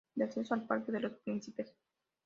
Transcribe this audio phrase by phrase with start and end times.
[0.15, 1.75] Da acceso al Parque de los Príncipes.